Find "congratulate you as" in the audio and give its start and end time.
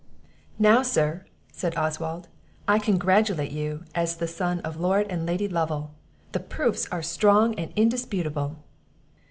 2.79-4.15